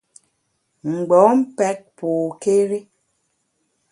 [0.91, 2.79] Mgbom pèt pokéri.